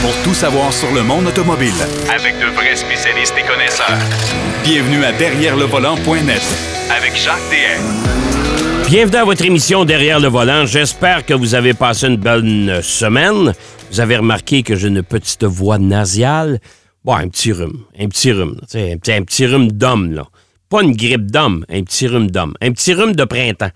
[0.00, 1.72] pour tout savoir sur le monde automobile.
[2.14, 3.98] Avec de vrais spécialistes et connaisseurs.
[4.62, 6.42] Bienvenue à Derrière le volant.net
[6.90, 8.88] Avec Jacques DM.
[8.88, 10.66] Bienvenue à votre émission Derrière le volant.
[10.66, 13.52] J'espère que vous avez passé une bonne semaine.
[13.90, 16.60] Vous avez remarqué que j'ai une petite voix nasale.
[17.04, 17.84] Bon, un petit rhume.
[17.98, 18.56] Un petit rhume.
[18.74, 20.26] Un petit, un petit rhume d'homme, là.
[20.68, 22.54] Pas une grippe d'homme, un petit rhume d'homme.
[22.60, 23.70] Un petit rhume de printemps.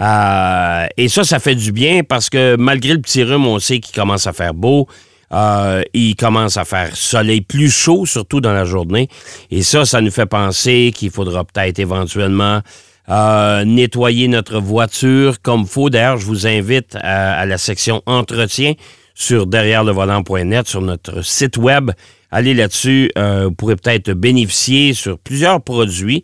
[0.00, 3.80] Euh, et ça, ça fait du bien parce que malgré le petit rhume, on sait
[3.80, 4.88] qu'il commence à faire beau.
[5.34, 9.08] Euh, il commence à faire soleil plus chaud, surtout dans la journée.
[9.50, 12.60] Et ça, ça nous fait penser qu'il faudra peut-être éventuellement
[13.08, 15.90] euh, nettoyer notre voiture comme faut.
[15.90, 18.74] D'ailleurs, je vous invite à, la section entretien
[19.14, 21.90] sur derrière-le-volant.net, sur notre site web.
[22.30, 23.10] Allez là-dessus.
[23.18, 26.22] euh, vous pourrez peut-être bénéficier sur plusieurs produits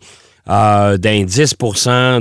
[0.49, 1.55] euh, d'un 10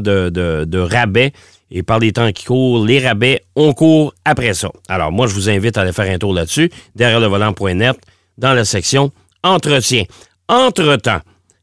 [0.00, 1.32] de, de, de rabais.
[1.70, 4.70] Et par les temps qui courent, les rabais, on court après ça.
[4.88, 7.96] Alors, moi, je vous invite à aller faire un tour là-dessus, derrière le volant.net,
[8.38, 9.12] dans la section
[9.42, 10.04] Entretien.
[10.48, 11.20] Entre-temps,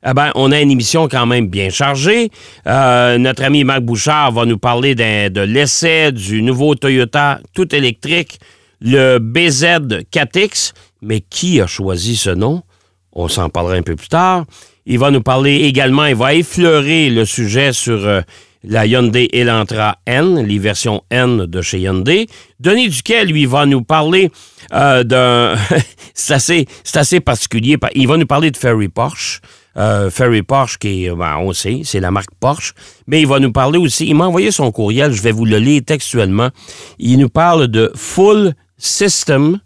[0.10, 2.30] eh ben, on a une émission quand même bien chargée.
[2.66, 8.40] Euh, notre ami Marc Bouchard va nous parler de l'essai du nouveau Toyota tout électrique,
[8.80, 10.74] le BZ4X.
[11.02, 12.64] Mais qui a choisi ce nom?
[13.12, 14.46] On s'en parlera un peu plus tard.
[14.86, 18.22] Il va nous parler également, il va effleurer le sujet sur euh,
[18.68, 22.28] la Hyundai Elantra N, les versions N de chez Hyundai.
[22.60, 24.32] Denis Duquet, lui, va nous parler
[24.74, 25.56] euh, d'un...
[26.14, 27.78] c'est assez, c'est assez particulier.
[27.96, 29.42] Il va nous parler de Ferry Porsche.
[29.78, 32.74] Euh, Ferry Porsche, qui est, ben, on sait, c'est la marque Porsche.
[33.08, 35.60] Mais il va nous parler aussi, il m'a envoyé son courriel, je vais vous le
[35.60, 36.50] lire textuellement.
[36.98, 39.60] Il nous parle de Full System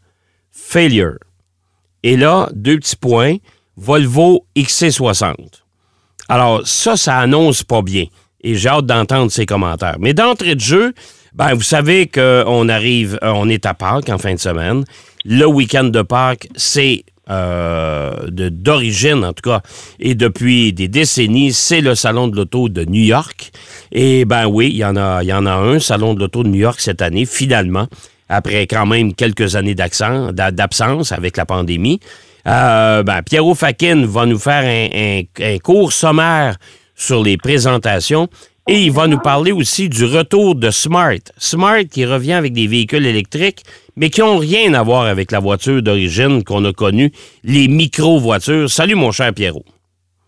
[0.51, 1.17] Failure.
[2.03, 3.37] Et là, deux petits points,
[3.77, 5.35] Volvo XC60.
[6.27, 8.05] Alors, ça, ça annonce pas bien.
[8.43, 9.97] Et j'ai hâte d'entendre ses commentaires.
[9.99, 10.93] Mais d'entrée de jeu,
[11.33, 14.83] ben, vous savez qu'on arrive, euh, on est à Pâques en fin de semaine.
[15.25, 19.61] Le week-end de Pâques, c'est euh, d'origine, en tout cas,
[19.99, 23.51] et depuis des décennies, c'est le Salon de l'Auto de New York.
[23.91, 26.49] Et ben oui, il y en a, y en a un, Salon de l'Auto de
[26.49, 27.87] New York cette année, finalement,
[28.27, 31.99] après quand même quelques années d'absence avec la pandémie.
[32.47, 36.57] Euh, ben, Pierrot Fakin va nous faire un, un- un cours sommaire
[37.01, 38.27] sur les présentations
[38.67, 41.17] et il va nous parler aussi du retour de Smart.
[41.37, 43.63] Smart qui revient avec des véhicules électriques,
[43.95, 47.11] mais qui n'ont rien à voir avec la voiture d'origine qu'on a connue,
[47.43, 48.69] les micro-voitures.
[48.69, 49.65] Salut mon cher Pierrot.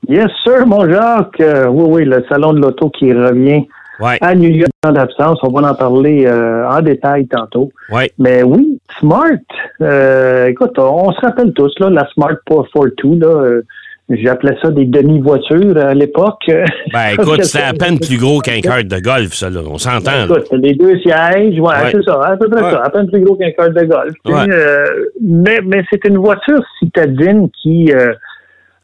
[0.09, 1.39] Yes, sir, mon Jacques.
[1.39, 3.65] Euh, oui, oui, le salon de l'auto qui revient
[3.99, 5.37] Ouais, à New York en absence.
[5.43, 7.71] On va en parler euh, en détail tantôt.
[7.91, 8.11] ouais.
[8.17, 9.29] Mais oui, Smart.
[9.81, 13.61] euh, écoute, on, se rappelle tous, là, la Smart 442, là,
[14.09, 16.41] j'appelais ça des demi-voitures à l'époque.
[16.47, 19.61] Ben écoute, c'est à peine plus gros qu'un kart de golf, ça, là.
[19.65, 20.25] On s'entend, là.
[20.25, 21.91] Écoute, les deux sièges, ouais, Ouais.
[21.91, 22.71] c'est ça, à peu près Ouais.
[22.71, 24.13] ça, à peine plus gros qu'un cart de golf.
[24.25, 24.53] Ouais.
[24.53, 24.85] euh,
[25.21, 28.13] mais mais c'est une voiture citadine qui euh,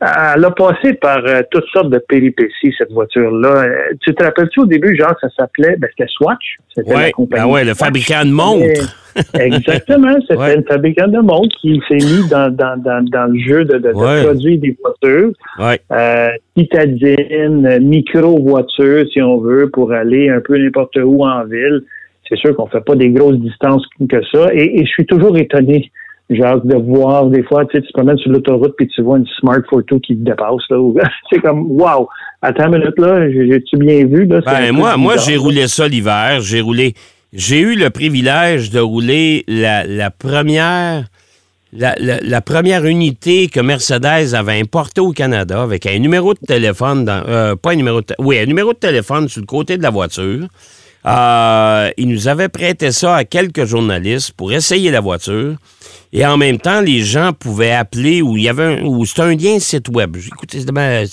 [0.02, 3.64] elle a passé par euh, toutes sortes de péripéties, cette voiture-là.
[3.64, 6.58] Euh, tu te rappelles-tu au début, genre, ça s'appelait, ben, c'était Swatch.
[6.74, 8.96] C'était la Ouais, compagnie ben ouais, le fabricant de montres.
[9.38, 10.56] Exactement, c'était Ouais.
[10.56, 13.90] une fabricant de montres qui s'est mis dans, dans, dans, dans le jeu de, de,
[13.92, 15.80] de des voitures Ouais.
[15.92, 21.84] euh, citadine, micro-voiture, si on veut, pour aller un peu n'importe où en ville.
[22.28, 24.54] C'est sûr qu'on fait pas des grosses distances que ça.
[24.54, 25.92] Et, et je suis toujours étonné,
[26.30, 29.18] genre, de voir des fois, tu sais, tu te promènes sur l'autoroute puis tu vois
[29.18, 30.78] une Smart Photo qui te dépasse, là.
[31.32, 32.08] C'est comme, wow!
[32.42, 34.42] Attends une minute, là, j'ai- j'ai-tu bien vu, là?
[34.46, 36.40] Ben, moi, moi j'ai roulé ça l'hiver.
[36.42, 36.94] J'ai roulé.
[37.34, 41.06] J'ai eu le privilège de rouler la, la première.
[41.72, 46.40] La, la- la première unité que Mercedes avait importée au Canada avec un numéro de
[46.40, 47.22] téléphone dans.
[47.28, 49.92] euh, pas un numéro de Oui, un numéro de téléphone sur le côté de la
[49.92, 50.48] voiture.
[51.06, 55.56] Euh, ils nous avaient prêté ça à quelques journalistes pour essayer la voiture.
[56.12, 59.22] Et en même temps, les gens pouvaient appeler ou il y avait un, ou c'était
[59.22, 60.18] un lien site web.
[60.18, 61.06] Écoutez, c'est- ben,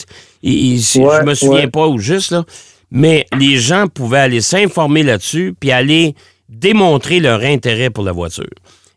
[0.43, 0.53] il-
[0.97, 1.67] il- Ouais, je me souviens ouais.
[1.71, 2.45] pas ou juste là,
[2.91, 6.15] mais les gens pouvaient aller s'informer là-dessus puis aller
[6.49, 8.49] démontrer leur intérêt pour la voiture.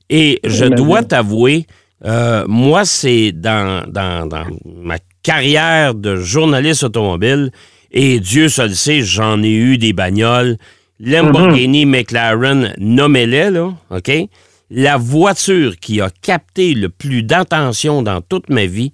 [0.10, 1.68] Et je dois t'avouer,
[2.06, 4.46] euh, moi, c'est dans, dans, dans
[4.82, 7.52] ma carrière de journaliste automobile,
[7.92, 10.58] et Dieu se le sait, j'en ai eu des bagnoles.
[11.00, 14.12] Lamborghini, McLaren, nommez-les, là, OK?
[14.70, 18.92] La voiture qui a capté le plus d'attention dans toute ma vie,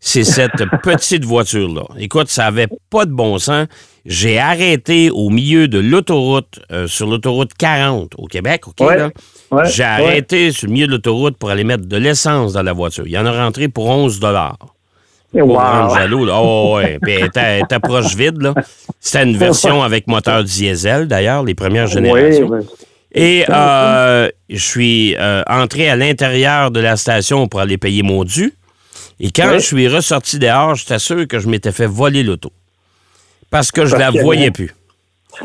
[0.00, 1.82] c'est cette petite voiture-là.
[1.98, 3.66] Écoute, ça avait pas de bon sens.
[4.06, 8.80] J'ai arrêté au milieu de l'autoroute, euh, sur l'autoroute 40 au Québec, OK?
[8.80, 8.96] Ouais.
[8.96, 9.10] là?
[9.50, 9.88] Ouais, J'ai ouais.
[9.88, 13.06] arrêté sur le milieu de l'autoroute pour aller mettre de l'essence dans la voiture.
[13.06, 14.20] Il y en a rentré pour 11
[15.34, 15.94] Wow.
[15.94, 16.40] Jaloux, là.
[16.40, 16.98] Oh, ouais.
[17.02, 17.18] Puis
[17.82, 18.54] proche vide, là.
[18.98, 22.48] C'était une version avec moteur diesel, d'ailleurs, les premières générations.
[22.48, 22.66] Oui, oui.
[23.14, 28.24] Et euh, je suis euh, entré à l'intérieur de la station pour aller payer mon
[28.24, 28.54] dû.
[29.20, 29.60] Et quand Oui.
[29.60, 32.52] je suis ressorti dehors, j'étais sûr que je m'étais fait voler l'auto.
[33.50, 34.74] Parce que je Parce la voyais plus.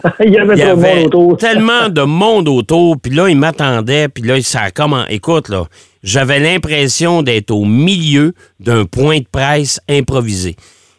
[0.26, 1.08] il y avait Il y avait
[1.40, 5.06] tellement de monde autour, puis là, il m'attendait, puis là, ça a comment...
[5.08, 5.66] Écoute, là,
[6.04, 10.56] j'avais l'impression d'être au milieu d'un point de presse improvisé.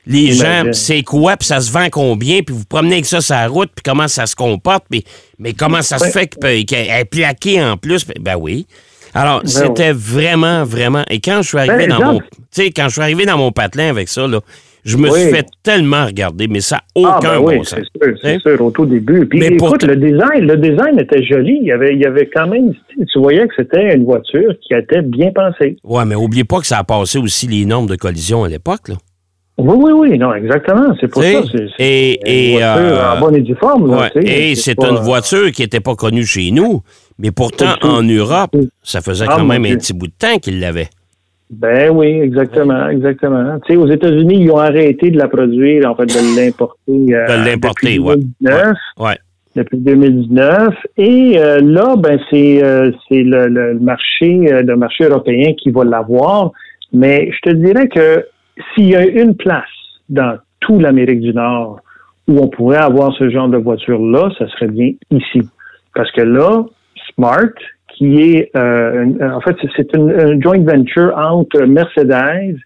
[0.06, 3.34] Les gens, c'est quoi, puis ça se vend combien, puis vous promenez avec ça sur
[3.34, 5.02] la route, puis comment ça se comporte, puis
[5.38, 8.04] mais comment ça se fait qu'elle est plaquée en plus?
[8.20, 8.66] Ben oui.
[9.14, 11.04] Alors, Ben c'était vraiment, vraiment...
[11.08, 12.18] Et quand je suis arrivé Ben, dans Jean- mon...
[12.18, 14.40] Tu sais, quand je suis arrivé dans mon patelin avec ça, là,
[14.84, 15.18] je me Oui.
[15.20, 17.80] suis fait tellement regarder, mais ça n'a Ah, aucun ben oui, bon sens.
[17.80, 18.38] c'est sûr, c'est Hein?
[18.40, 19.26] sûr, au tout début.
[19.26, 21.58] Puis Mais écoute, le design, le design était joli.
[21.62, 22.72] Il y avait, il y avait quand même,
[23.10, 25.76] tu voyais que c'était une voiture qui était bien pensée.
[25.84, 28.88] Ouais, mais oubliez pas que ça a passé aussi les normes de collision à l'époque,
[28.88, 28.94] là.
[29.56, 30.96] Oui, oui, oui, non, exactement.
[31.00, 31.28] C'est pour ça.
[31.52, 33.88] C'est, c'est et- une et, voiture euh, en bonne et due forme.
[33.88, 36.82] là, Ouais, Et c'est pas- une voiture qui n'était pas connue chez nous,
[37.20, 38.50] mais pourtant, en Europe,
[38.82, 40.88] ça faisait Ah, quand même un petit bout de temps qu'il l'avait.
[41.60, 43.58] Ben oui, exactement, exactement.
[43.66, 47.14] Tu sais, aux États-Unis, ils ont arrêté de la produire, en fait, de l'importer.
[47.14, 48.16] euh, De l'importer, depuis ouais.
[48.16, 48.76] 2019.
[48.98, 49.18] Ouais.
[49.56, 50.74] depuis 2019.
[50.96, 55.70] Et euh, là, ben c'est euh, c'est le, le marché euh, le marché européen qui
[55.70, 56.50] va l'avoir.
[56.92, 58.26] Mais je te dirais que
[58.74, 59.64] s'il y a une place
[60.08, 61.80] dans toute l'Amérique du Nord
[62.26, 65.42] où on pourrait avoir ce genre de voiture-là, ça serait bien ici.
[65.94, 66.64] Parce que là,
[67.14, 67.52] Smart,
[67.96, 72.56] qui est euh, une- en fait, c'est- une, une joint venture entre Mercedes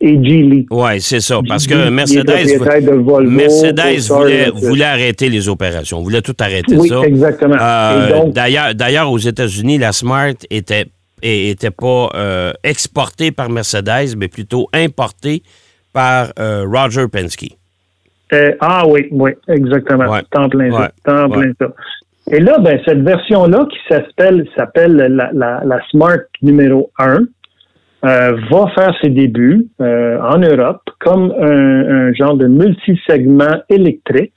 [0.00, 0.66] et Geely.
[0.70, 1.38] Oui, c'est ça.
[1.46, 2.24] Parce Geely, que Mercedes,
[2.56, 4.10] propriétaire de Volvo, Mercedes
[4.60, 7.00] voulait, arrêter les opérations, voulait tout arrêter Oui, ça.
[7.04, 7.56] exactement.
[7.60, 10.86] Euh, D'ailleurs, d'ailleurs, aux États-Unis, la Smart était
[11.24, 15.44] était pas euh, exportée par Mercedes, mais plutôt importée
[15.92, 17.46] par euh, Roger Penske.
[18.32, 20.10] Euh, ah oui, oui, exactement.
[20.10, 20.22] Ouais.
[20.34, 20.88] En plein Ouais.
[21.06, 21.28] ça.
[21.28, 21.38] Ouais.
[21.38, 21.66] plein ça.
[22.30, 27.18] Et là, ben, cette version-là qui s'appelle s'appelle la, la, la Smart numéro 1
[28.04, 34.34] euh, va faire ses débuts euh, en Europe comme un, un genre de multisegment électrique.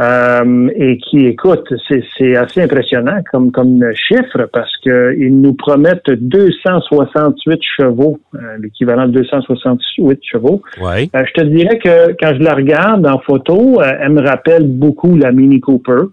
[0.00, 1.72] Euh, et qui, écoute,
[2.18, 8.18] c'est assez impressionnant comme, comme chiffre parce qu'ils nous promettent 268 chevaux,
[8.58, 10.62] l'équivalent de 268 chevaux.
[10.80, 15.14] Euh, je te dirais que quand je la regarde en photo, elle me rappelle beaucoup
[15.16, 16.06] la Mini Cooper.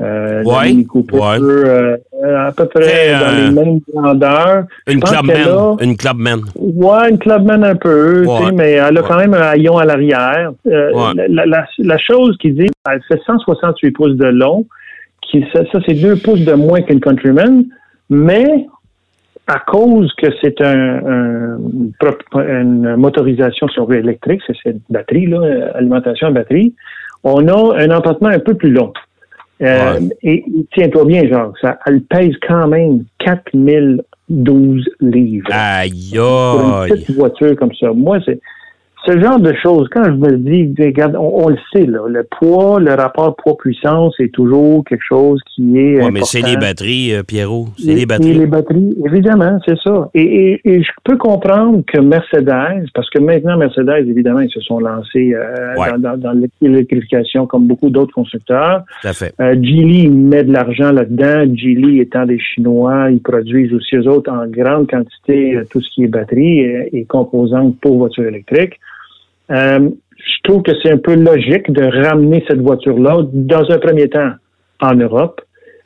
[0.00, 1.38] Euh, Ouais, Mini Cooper, ouais.
[1.40, 1.96] euh,
[2.46, 4.64] à peu près dans euh, les mêmes grandeurs.
[4.86, 5.76] Une Clubman.
[5.80, 6.40] Une Clubman.
[6.54, 8.46] Ouais, une Clubman un peu, tu Ouais.
[8.46, 10.52] sais, mais elle a quand même un haillon à l'arrière.
[10.68, 10.92] Euh,
[11.28, 14.66] la, la- la chose qui dit, elle fait 168 pouces de long,
[15.22, 17.64] qui ça, ça, c'est 2 pouces de moins qu'une Countryman,
[18.08, 18.66] mais
[19.48, 21.58] à cause que c'est un, un-
[22.34, 26.72] une motorisation, si on veut, électrique, c'est cette batterie, là, euh, alimentation à batterie,
[27.24, 28.92] on a un emportement un peu plus long.
[29.60, 30.08] Euh, Ouais.
[30.22, 36.90] Et tiens-toi bien, genre, ça, elle pèse quand même 4012 livres Aïe, pour une aïe.
[36.90, 37.92] petite voiture comme ça.
[37.92, 38.40] Moi, c'est
[39.08, 39.88] ce genre de choses.
[39.92, 44.14] Quand je me dis, regarde, on, on le sait, là, le poids, le rapport poids-puissance
[44.20, 46.02] est toujours quelque chose qui est.
[46.04, 47.66] Ouais, mais c'est les batteries, euh, Pierrot.
[47.78, 48.34] C'est Et- les Et batteries.
[48.34, 50.10] les batteries, évidemment, c'est ça.
[50.14, 54.60] Et, et- et je peux comprendre que Mercedes, parce que maintenant Mercedes, évidemment, ils se
[54.60, 55.88] sont lancés euh, Ouais.
[55.98, 58.84] dans, dans, dans l'électrification comme beaucoup d'autres constructeurs.
[59.02, 59.32] Tout à fait.
[59.40, 61.44] Euh, Geely met de l'argent là-dedans.
[61.54, 65.88] Geely étant des Chinois, ils produisent aussi eux autres en grande quantité euh, tout ce
[65.94, 68.78] qui est batterie et, et composantes pour voitures électriques.
[69.50, 74.08] Euh, je trouve que c'est un peu logique de ramener cette voiture-là dans un premier
[74.08, 74.32] temps
[74.80, 75.40] en Europe.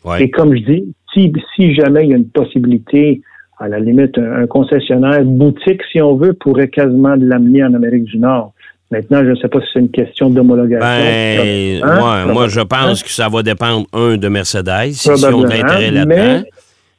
[0.04, 0.24] Ouais.
[0.24, 3.20] Et comme je dis, si, si jamais il y a une possibilité,
[3.58, 8.04] à la limite, un, un concessionnaire boutique, si on veut, pourrait quasiment l'amener en Amérique
[8.04, 8.52] du Nord.
[8.90, 10.80] Maintenant, je ne sais pas si c'est une question d'homologation.
[10.86, 12.26] Ben, Hein?
[12.26, 16.04] ouais, moi, je pense que ça va dépendre, un, de Mercedes, si Probablement, l'intérêt mais-
[16.04, 16.48] là-dedans.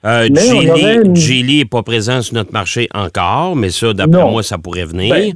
[0.06, 4.58] Euh, on une- n'est pas présent sur notre marché encore, mais ça, d'après moi, ça
[4.58, 5.14] pourrait venir.
[5.14, 5.34] Ben, a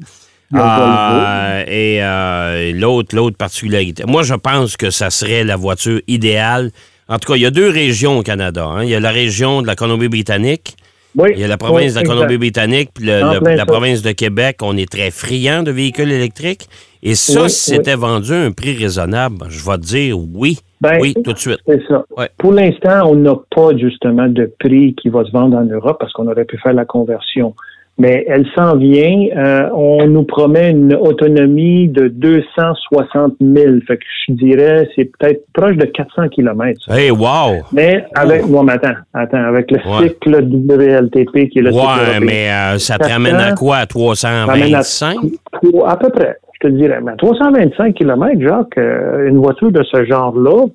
[0.56, 4.04] Euh, et euh, l'autre, l'autre particularité.
[4.08, 6.72] Moi, je pense que ça serait la voiture idéale.
[7.10, 8.66] En tout cas, il y a deux régions au Canada.
[8.66, 8.84] hein.
[8.84, 10.76] Il y a la région de la Colombie-Britannique.
[11.18, 12.14] Oui, Il y a la province oui, de la.
[12.14, 13.66] Colombie-Britannique, puis le- le- la ça.
[13.66, 14.58] province de Québec.
[14.62, 16.68] On est très friands de véhicules électriques.
[17.02, 20.60] Et ça, Oui, si c'était vendu à un prix raisonnable, je vais te dire oui.
[20.80, 21.58] Ben, oui, tout de suite.
[21.68, 22.04] C'est ça.
[22.16, 22.30] Ouais.
[22.38, 26.14] Pour l'instant, on n'a pas justement de prix qui va se vendre en Europe parce
[26.14, 27.56] qu'on aurait pu faire la conversion.
[28.00, 29.26] Mais elle s'en vient.
[29.36, 33.74] Euh, on nous promet une autonomie de 260 000.
[33.88, 36.80] Fait que je dirais, c'est peut-être proche de 400 kilomètres.
[36.86, 37.00] ça.
[37.00, 37.64] Hey, wow!
[37.74, 40.10] Mais avec, bon, mais attends, attends, avec le Ouais.
[40.10, 42.20] cycle WLTP qui est le cycle Ouais, européen.
[42.22, 43.78] mais euh, ça te 400, ramène à quoi?
[43.78, 45.16] À ramène à 325?
[45.54, 47.00] trois- à peu près, je te dirais.
[47.04, 50.66] Mais 325 km, Jacques, euh, une voiture de ce genre-là,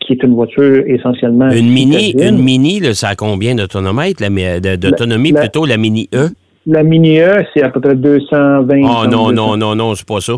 [0.00, 1.48] qui est une voiture essentiellement.
[1.50, 6.28] Une Mini, une mini là, ça a combien d'autonomie La- plutôt, la Mini E?
[6.66, 8.76] La Mini E, c'est à peu près 220.
[8.82, 9.32] Oh non, 200.
[9.32, 10.34] non, non, non, c'est pas ça.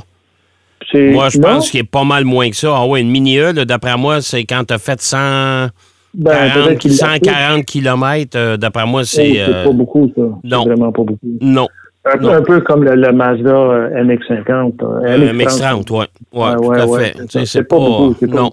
[0.94, 1.48] Moi, je non?
[1.48, 2.72] pense qu'il est pas mal moins que ça.
[2.74, 5.16] Ah ouais, une Mini E, là, d'après moi, c'est quand tu as fait 100,
[6.14, 7.24] Ben, 40, peut-être qu'il l'a fait.
[7.24, 9.32] 140 km, d'après moi, Oh, c'est...
[9.34, 10.22] C'est euh, pas beaucoup, ça.
[10.22, 10.62] non.
[10.62, 11.18] C'est vraiment pas beaucoup.
[11.40, 11.66] non,
[12.04, 12.32] Un, peu- Non.
[12.32, 14.74] un peu comme le, le Mazda euh, MX-50.
[14.82, 16.06] euh, euh, MX-30, ouais.
[16.32, 17.44] Ouais, Ouais, tout à ouais, fait.
[17.46, 17.82] c'est pas pas...
[17.84, 18.52] beaucoup, c'est pas non,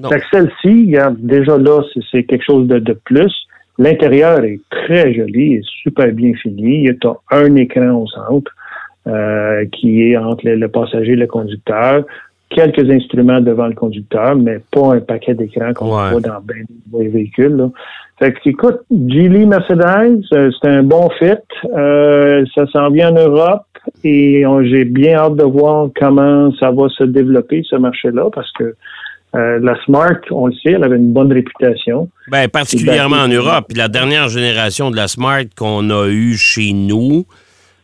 [0.00, 0.08] non.
[0.10, 3.32] Que celle-ci, regarde, déjà là, c'est- c'est quelque chose de, de plus.
[3.78, 6.88] L'intérieur est très joli, est super bien fini.
[7.00, 8.50] Tu as un écran au centre
[9.06, 12.04] euh, qui est entre le, le passager et le conducteur.
[12.48, 16.10] Quelques instruments devant le conducteur, mais pas un paquet d'écrans qu'on Ouais.
[16.12, 17.56] voit dans bien des véhicules.
[17.56, 17.70] Là.
[18.18, 21.34] Fait que, écoute, Geely Mercedes, euh, c'est un bon fit.
[21.76, 23.62] Euh, ça s'en vient en Europe
[24.04, 28.74] et j'ai bien hâte de voir comment ça va se développer, ce marché-là, parce que
[29.36, 32.08] euh, la Smart, on le sait, elle avait une bonne réputation.
[32.28, 33.66] Ben, particulièrement en Europe.
[33.68, 37.26] Puis la dernière génération de la Smart qu'on a eue chez nous,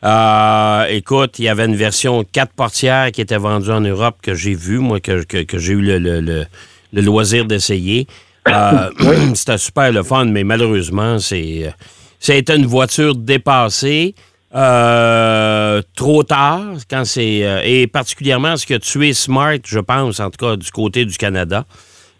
[0.04, 4.34] euh, écoute, il y avait une version 4 portières qui était vendue en Europe que
[4.34, 6.44] j'ai vue, moi, que, que- que j'ai eu le, le- le-
[6.92, 8.06] le loisir d'essayer.
[8.48, 8.90] Euh,
[9.34, 11.72] C'était super le fun, mais malheureusement, c'est
[12.18, 14.14] c'était une voiture dépassée.
[14.54, 17.44] Euh, trop tard, quand c'est.
[17.44, 21.04] euh, et particulièrement ce qui a tué Smart, je pense, en tout cas du côté
[21.04, 21.64] du Canada,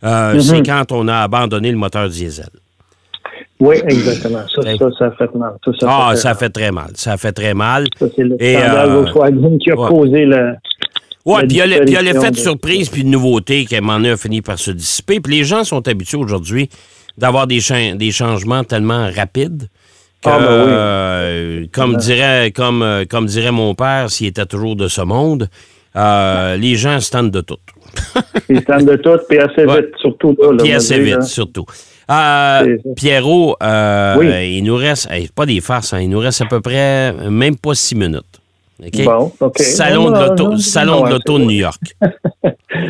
[0.05, 2.49] euh, c'est quand on a abandonné le moteur diesel.
[3.61, 4.43] Oui, exactement.
[4.53, 5.53] Ça, ça, ça fait mal.
[5.65, 6.39] Ça, ça Ah, fait ça mal.
[6.39, 6.91] fait très mal.
[6.95, 7.87] Ça fait très mal.
[7.99, 9.89] Ça, c'est le Et, scandale euh, qui a ouais.
[9.89, 10.55] causé la.
[11.25, 13.79] Oui, puis il y a le- a l'effet de surprise puis de nouveauté qui, à
[13.79, 15.21] un moment donné, a fini par se dissiper.
[15.21, 16.69] Puis les gens sont habitués aujourd'hui
[17.17, 19.69] d'avoir des, cha- des changements tellement rapides
[20.23, 20.71] que, Ah, ben oui.
[20.71, 25.49] euh, comme, dirait, comme, euh, comme dirait mon père, s'il était toujours de ce monde,
[25.97, 27.59] euh, les gens se tentent de tout.
[28.49, 29.83] Ils se tentent de tout, puis assez Ouais.
[29.83, 30.57] vite, surtout là.
[30.63, 31.21] Puis assez vite, là.
[31.23, 31.67] surtout.
[32.11, 32.77] Euh.
[32.97, 33.57] Pierrot,
[34.19, 34.57] Oui.
[34.57, 37.75] il nous reste, pas des farces, hein, il nous reste à peu près même pas
[37.75, 38.25] six minutes.
[39.05, 39.31] Bon.
[39.57, 41.81] Salon de l'auto, salon non, de l'auto de New York.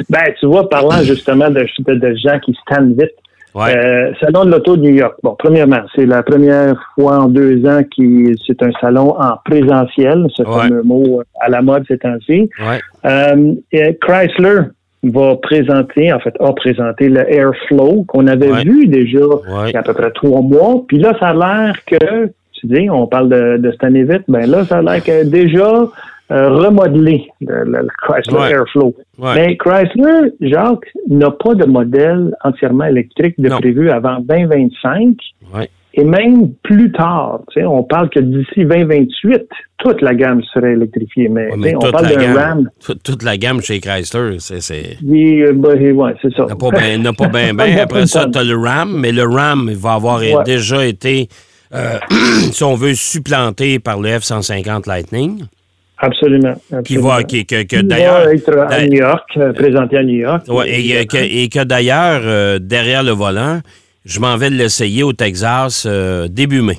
[0.09, 3.11] Ben, tu vois, parlant justement de, de, de gens qui se tannent vite.
[3.55, 3.77] Ouais.
[3.77, 5.15] Euh, salon de l'auto de New York.
[5.23, 10.27] Bon, premièrement, c'est la première fois en deux ans qui c'est un salon en présentiel,
[10.35, 10.63] ce Ouais.
[10.63, 12.49] fameux mot à la mode ces temps-ci.
[12.59, 12.81] Ouais.
[13.05, 14.61] Euh, et Chrysler
[15.05, 19.19] va présenter, en fait, a présenté le Airflow qu'on avait vu déjà
[19.67, 20.83] il y a à peu près trois mois.
[20.87, 24.23] Puis là, ça a l'air que, tu dis, on parle de, de cette année vite,
[24.29, 25.87] ben là, ça a l'air que déjà
[26.31, 28.51] euh, remodelé, le, le- le Chrysler Ouais.
[28.53, 28.95] Airflow.
[29.19, 29.35] Ouais.
[29.35, 33.59] Mais Chrysler, Jacques, n'a pas de modèle entièrement électrique de Non.
[33.59, 35.17] prévu avant 2025
[35.55, 35.69] Ouais.
[35.95, 37.41] et même plus tard.
[37.57, 39.43] On parle que d'ici 2028,
[39.79, 41.29] toute la gamme serait électrifiée.
[41.29, 42.69] Mais, on parle la d'un gamme, RAM.
[42.83, 44.97] toute, toute la gamme chez Chrysler, c'est.
[45.05, 46.47] Oui, euh, ben, ouais, c'est ça.
[46.47, 47.53] n'a pas bien n'a pas bien.
[47.53, 50.33] De Après ça, tu as le RAM, mais le RAM il va avoir Ouais.
[50.47, 51.29] déjà été,
[51.75, 51.99] euh,
[52.53, 55.43] si on veut, supplanté par le F-150 Lightning,
[56.05, 56.55] Absolument.
[56.69, 57.09] qui absolument.
[57.09, 58.29] va, qui, que, que Qui d'ailleurs.
[58.29, 60.43] être à New York, euh, présenté à New York.
[60.49, 63.61] Ouais, et, euh, que, et que d'ailleurs, euh, derrière le volant,
[64.05, 66.79] je m'en vais l'essayer au Texas euh, début mai.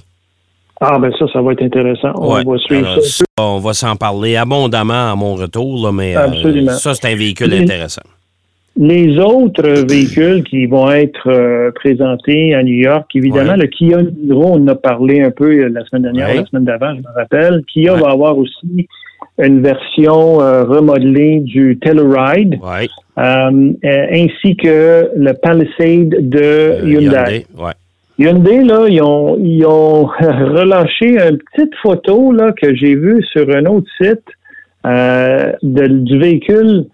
[0.82, 2.12] Ah, ben ça, ça va être intéressant.
[2.18, 2.44] On Ouais.
[2.44, 3.24] va suivre Alors, ça.
[3.40, 7.54] on va s'en parler abondamment à mon retour, là, mais euh, ça, c'est un véhicule
[7.54, 8.02] intéressant.
[8.76, 13.58] Les autres véhicules qui vont être présentés à New York, évidemment, Ouais.
[13.60, 16.94] le Kia Niro, on en a parlé un peu la semaine dernière, la semaine d'avant,
[16.96, 17.62] je me rappelle.
[17.72, 18.88] Kia va avoir aussi
[19.40, 22.88] une version euh, remodelée du Telluride, Oui.
[23.18, 27.46] euh, euh, ainsi que le Palisade de Hyundai.
[27.58, 27.72] Ouais.
[28.20, 33.50] Hyundai, là, ils ont, ils ont relâché une petite photo là, que j'ai vue sur
[33.56, 34.22] un autre site
[34.86, 36.86] euh, de- du véhicule.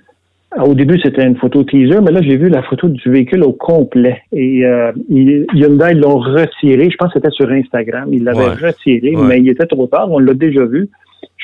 [0.58, 3.52] Au début, c'était une photo teaser, mais là, j'ai vu la photo du véhicule au
[3.52, 4.22] complet.
[4.32, 6.90] Et euh, ils- Hyundai l'ont retiré.
[6.90, 8.10] Je pense que c'était sur Instagram.
[8.14, 8.68] Ils l'avaient Ouais.
[8.68, 9.24] retiré, Ouais.
[9.28, 10.08] mais il était trop tard.
[10.12, 10.90] On l'a déjà vu.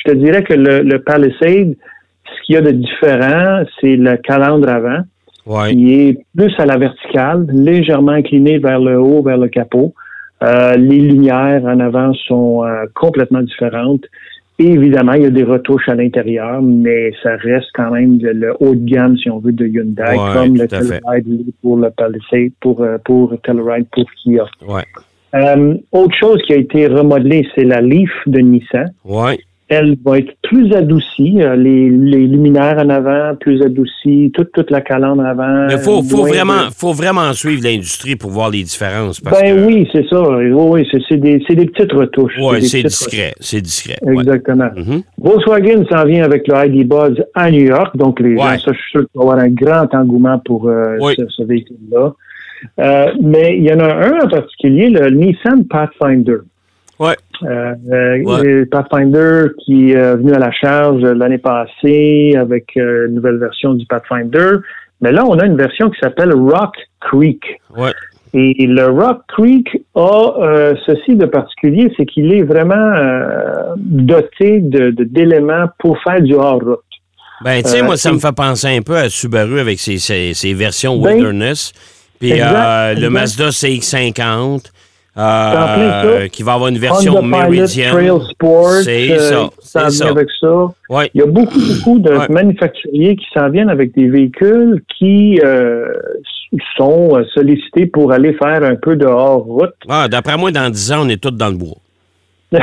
[0.05, 1.73] Je te dirais que le, le Palisade,
[2.25, 4.99] ce qu'il y a de différent, c'est le calandre avant
[5.47, 5.69] Ouais.
[5.73, 9.93] qui est plus à la verticale, légèrement incliné vers le haut, vers le capot.
[10.43, 14.05] Euh, les lumières en avant sont euh, complètement différentes.
[14.57, 18.31] Et évidemment, il y a des retouches à l'intérieur, mais ça reste quand même le,
[18.33, 20.67] le haut de gamme, si on veut, de Hyundai, Ouais, comme le.
[20.67, 24.45] Telluride pour le Palisade, pour, euh, pour Telluride, pour Kia.
[24.67, 24.83] Ouais.
[25.35, 28.85] Euh, autre chose qui a été remodelée, c'est la Leaf de Nissan.
[29.03, 29.37] Ouais.
[29.67, 34.69] Elle va être plus adoucie, euh, les, les luminaires en avant, plus adoucis, toute, toute
[34.69, 35.65] la calandre en avant.
[35.67, 39.19] Mais faut, faut de- vraiment, faut vraiment suivre l'industrie pour voir les différences.
[39.19, 40.21] Parce Ben que, oui, c'est ça.
[40.21, 42.35] Oui, oui, c'est des, c'est des petites retouches.
[42.37, 43.33] Des c'est discret.
[43.39, 43.97] C'est discret.
[44.03, 44.13] ouais.
[44.21, 44.69] Exactement.
[44.75, 45.01] Mhm.
[45.17, 47.97] Volkswagen s'en vient avec le ID Buzz à New York.
[47.97, 48.37] Donc, les Ouais.
[48.37, 51.15] gens, ça, je suis sûr qu'il va y avoir un grand engouement pour euh, Oui.
[51.17, 52.13] ce, ce véhicule-là.
[52.79, 56.37] Euh, mais il y en a un en particulier, le Nissan Pathfinder.
[57.43, 58.65] Euh, euh, Ouais.
[58.65, 63.85] Pathfinder qui est venu à la charge l'année passée avec euh, une nouvelle version du
[63.85, 64.57] Pathfinder.
[65.01, 67.41] Mais là, on a une version qui s'appelle Rock Creek.
[67.77, 67.91] Ouais.
[68.33, 74.59] Et le Rock Creek a euh, ceci de particulier, c'est qu'il est vraiment euh, doté
[74.59, 76.79] de- d'éléments pour faire du hors-route.
[77.43, 79.97] Ben, tu sais, Euh, moi, ça me fait penser un peu à Subaru avec ses,
[79.99, 81.73] ses- ses versions Ben, Wilderness.
[82.19, 83.09] Puis euh, le.
[83.09, 84.61] Mazda CX-50, en plein
[85.17, 87.13] euh, qui va avoir une version.
[87.13, 90.09] Trail Sport, C'est euh, ça, ça.
[90.09, 90.67] avec ça.
[90.89, 91.09] Ouais.
[91.13, 92.27] Il y a beaucoup, beaucoup de Ouais.
[92.29, 95.85] manufacturiers qui s'en viennent avec des véhicules qui euh,
[96.77, 99.73] sont sollicités pour aller faire un peu de hors-route.
[99.87, 101.77] Ah, D'après moi, dans 10 ans, on est tous dans le bois.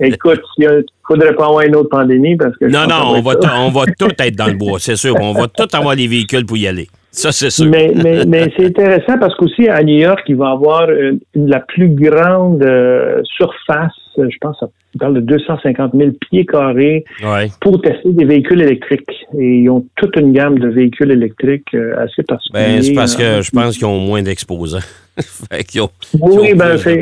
[0.00, 2.66] Écoute, il ne faudrait pas avoir une autre pandémie parce que...
[2.66, 5.14] Non, non, on va, on va tous être dans le bois, c'est sûr.
[5.20, 6.88] On va tous avoir les véhicules pour y aller.
[7.22, 7.66] Ça, c'est sûr.
[7.68, 11.48] Mais, mais, mais c'est intéressant parce qu'aussi à New York, il va avoir une- une-
[11.50, 13.92] la plus grande euh, surface,
[14.28, 17.48] je pense, on parle de 250 000 pieds carrés Ouais.
[17.60, 19.10] pour tester des véhicules électriques.
[19.38, 22.64] Et ils ont toute une gamme de véhicules électriques euh, assez particuliers.
[22.64, 24.78] Ben, c'est parce que Euh, je pense qu'ils ont moins d'exposants.
[25.80, 27.00] ont, Oui, ben, c'est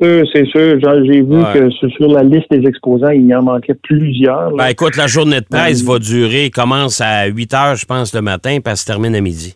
[0.00, 0.78] sûr, c'est sûr.
[1.04, 1.52] J'ai vu Ouais.
[1.54, 4.50] que sur la liste des exposants, il y en manquait plusieurs.
[4.56, 8.14] Ben, écoute, la journée de presse Ben, va durer, commence à 8 heures, je pense,
[8.14, 9.54] le matin, puis elle se termine à midi.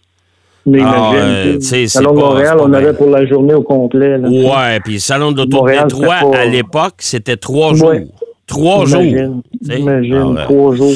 [0.65, 4.19] Mais alors, imagine, euh, Salon de Montréal, on avait pour la journée au complet.
[4.19, 4.29] là.
[4.29, 7.89] Ouais, puis le salon de l'auto Détroit, à l'époque, c'était trois jours.
[7.91, 8.07] Ouais.
[8.47, 9.77] Trois Imagine, jours.
[9.79, 10.93] Imagine, Alors, euh, trois jours.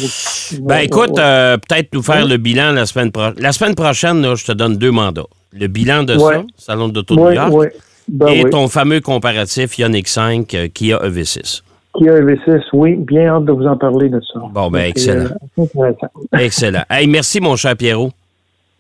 [0.63, 2.31] Ben écoute, euh, peut-être nous faire Ouais.
[2.31, 3.35] le bilan la semaine prochaine.
[3.39, 5.27] La semaine prochaine, là, je te donne deux mandats.
[5.53, 6.35] Le bilan de Ouais.
[6.35, 7.73] ça, Salon de l'Auto de York.
[8.09, 11.63] Ben et ton fameux comparatif Ioniq 5 euh, Kia EV6.
[11.99, 14.41] Kia EV6, oui, bien hâte de vous en parler de ça.
[14.53, 15.31] Bon, ben, excellent.
[16.39, 16.83] Excellent.
[16.91, 18.11] Hey, merci, mon cher Pierrot.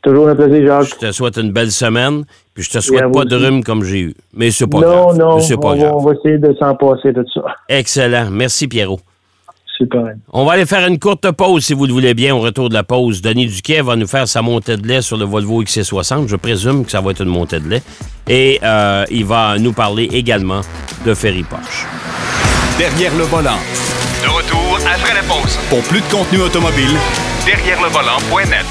[0.07, 0.89] Toujours un plaisir, Jacques.
[1.01, 2.23] Je te souhaite une belle semaine,
[2.55, 4.15] puis je te souhaite pas de rhume comme j'ai eu.
[4.35, 5.19] Mais c'est pas non, grave.
[5.19, 5.95] non, Mais c'est pas on, va, grave.
[5.97, 7.41] on va essayer de s'en passer de ça.
[7.69, 8.29] Excellent.
[8.31, 9.01] Merci, Pierrot.
[9.77, 10.15] Super.
[10.33, 12.75] On va aller faire une courte pause, si vous le voulez bien, au retour de
[12.75, 13.21] la pause.
[13.21, 16.29] Denis Duquet va nous faire sa montée de lait sur le Volvo XC60.
[16.29, 17.83] Je présume que ça va être une montée de lait.
[18.29, 20.61] Et euh, il va nous parler également
[21.05, 21.85] de Ferry Porsche.
[22.79, 23.59] Derrière le volant.
[24.23, 25.59] De retour après la pause.
[25.69, 26.95] Pour plus de contenu automobile,
[27.45, 28.65] Derrière le volant.net.